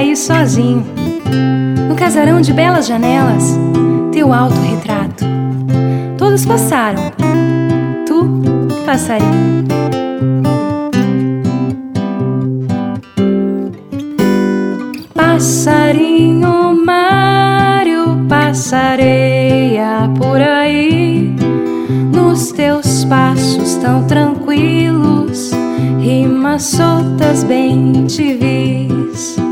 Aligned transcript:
aí 0.00 0.16
sozinho, 0.16 0.82
no 1.86 1.94
casarão 1.94 2.40
de 2.40 2.54
belas 2.54 2.86
janelas, 2.86 3.58
teu 4.10 4.32
autorretrato. 4.32 5.26
Todos 6.16 6.46
passaram, 6.46 7.02
tu, 8.06 8.40
passarinho. 8.86 9.60
Passarinho 15.14 16.74
Mário, 16.82 18.26
passareia 18.26 20.10
por 20.16 20.40
aí, 20.40 21.34
nos 22.10 22.52
teus 22.52 23.04
passos 23.04 23.74
tão 23.76 24.06
tranquilos, 24.06 25.50
rimas 25.98 26.62
soltas 26.62 27.44
bem 27.44 28.06
te 28.06 28.32
vis. 28.32 29.49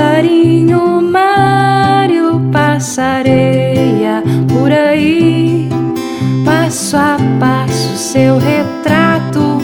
Passarinho 0.00 1.02
Mário, 1.02 2.40
passareia 2.50 4.22
por 4.48 4.72
aí, 4.72 5.68
passo 6.42 6.96
a 6.96 7.18
passo 7.38 7.98
seu 7.98 8.38
retrato 8.38 9.58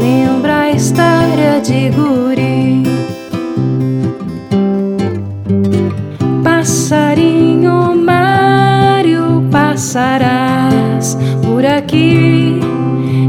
lembra 0.00 0.60
a 0.60 0.70
história 0.70 1.60
de 1.60 1.90
guri. 1.90 2.82
Passarinho 6.42 7.94
Mário, 7.94 9.44
passarás 9.50 11.14
por 11.42 11.62
aqui 11.66 12.58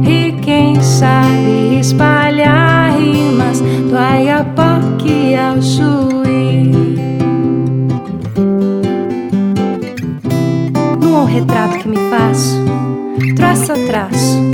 e 0.07 0.31
quem 0.41 0.81
sabe 0.81 1.81
espalhar 1.81 2.97
rimas 2.97 3.59
do 3.59 3.97
Ayapoque 3.97 5.35
ao 5.35 5.61
Chuí. 5.61 5.98
Retrato 11.29 11.77
que 11.79 11.87
me 11.87 11.97
faço, 12.09 12.63
traço 13.35 13.71
a 13.71 13.75
traço 13.87 14.49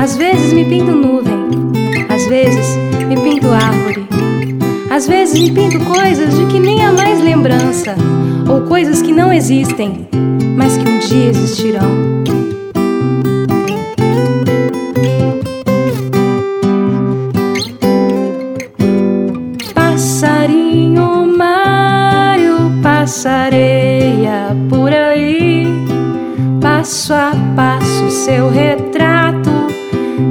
às 0.00 0.16
vezes 0.16 0.52
me 0.52 0.64
pinto 0.64 0.92
nuvem, 0.92 1.34
às 2.08 2.24
vezes 2.28 2.76
me 3.08 3.16
pinto 3.16 3.48
árvore, 3.48 4.06
às 4.90 5.08
vezes 5.08 5.38
me 5.38 5.50
pinto 5.50 5.84
coisas 5.84 6.38
de 6.38 6.46
que 6.46 6.60
nem 6.60 6.84
há 6.84 6.92
mais 6.92 7.20
lembrança, 7.20 7.96
ou 8.48 8.62
coisas 8.62 9.02
que 9.02 9.12
não 9.12 9.32
existem, 9.32 10.08
mas 10.56 10.76
que 10.76 10.88
um 10.88 10.98
dia 11.00 11.30
existirão. 11.30 11.88
Passarinho 19.74 21.26
Mário, 21.36 22.72
passareia 22.82 23.77
passo 27.78 28.10
seu 28.10 28.50
retrato 28.50 29.50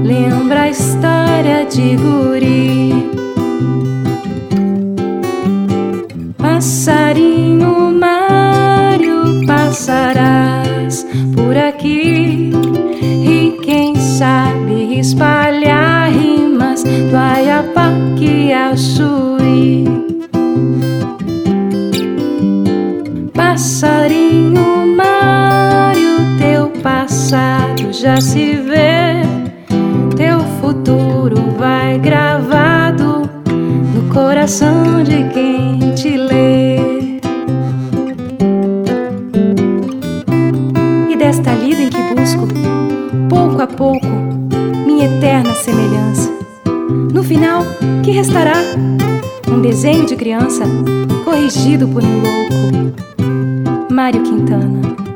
lembra 0.03 0.64
a 0.64 0.70
história 0.70 1.66
de 1.66 1.95
guri. 1.95 3.09
Passarinho 6.38 7.92
Mário, 7.94 9.45
passarás 9.45 11.06
por 11.36 11.56
aqui 11.56 12.52
e 13.02 13.58
quem 13.64 13.95
sabe 13.95 15.00
espalhar 15.00 16.11
rimas 16.11 16.84
do 16.84 17.16
Ayapaque 17.16 18.52
ao 18.52 18.76
Chuí. 18.76 19.37
Coração 34.48 35.04
de 35.04 35.28
quem 35.34 35.94
te 35.94 36.16
lê. 36.16 36.78
E 41.10 41.18
desta 41.18 41.54
lida 41.54 41.82
em 41.82 41.90
que 41.90 42.02
busco, 42.16 42.48
pouco 43.28 43.62
a 43.62 43.68
pouco, 43.68 44.08
minha 44.86 45.06
eterna 45.06 45.54
semelhança. 45.54 46.32
No 47.14 47.26
final, 47.26 47.64
que 48.06 48.12
restará? 48.12 48.56
Um 49.50 49.60
desenho 49.60 50.06
de 50.06 50.16
criança 50.16 50.64
corrigido 51.26 51.86
por 51.90 52.02
um 52.02 52.22
louco. 52.22 53.94
Mário 53.94 54.24
Quintana. 54.24 55.07